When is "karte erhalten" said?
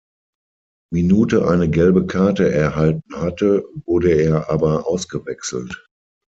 2.07-3.17